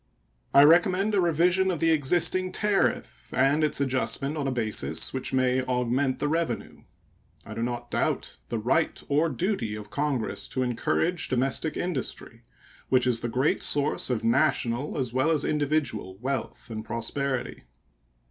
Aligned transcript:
I 0.51 0.63
recommend 0.63 1.13
a 1.13 1.21
revision 1.21 1.69
of 1.69 1.77
the 1.79 1.91
existing 1.91 2.51
tariff 2.53 3.31
and 3.31 3.63
its 3.63 3.79
adjustment 3.79 4.35
on 4.35 4.47
a 4.47 4.51
basis 4.51 5.13
which 5.13 5.31
may 5.31 5.61
augment 5.61 6.17
the 6.17 6.27
revenue. 6.27 6.85
I 7.45 7.53
do 7.53 7.61
not 7.61 7.91
doubt 7.91 8.37
the 8.49 8.57
right 8.57 8.99
or 9.09 9.29
duty 9.29 9.75
of 9.75 9.91
Congress 9.91 10.47
to 10.47 10.63
encourage 10.63 11.27
domestic 11.27 11.77
industry, 11.77 12.41
which 12.89 13.05
is 13.05 13.19
the 13.19 13.29
great 13.29 13.61
source 13.61 14.09
of 14.09 14.23
national 14.23 14.97
as 14.97 15.13
well 15.13 15.29
as 15.29 15.45
individual 15.45 16.17
wealth 16.17 16.71
and 16.71 16.83
prosperity. 16.83 17.65